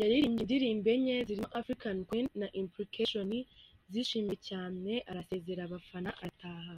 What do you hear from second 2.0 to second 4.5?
Queen’ na ‘Implication’ zishimiwe